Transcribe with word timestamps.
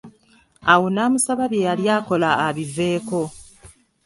Awo 0.71 0.85
n'amusaba 0.93 1.43
bye 1.51 1.65
yali 1.67 1.85
akola 1.97 2.29
abiveeko. 2.47 3.21